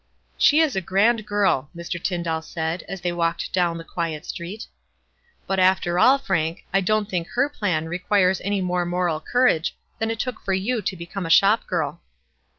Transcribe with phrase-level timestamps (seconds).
[0.35, 2.01] "She is a grand girl," Mr.
[2.03, 4.65] Tyndall said, as they walked down the quiet street."
[5.45, 10.09] But, after all, Frank, I don't think her plan requires any more moral courage than
[10.09, 12.01] it took for you to become a shop girl."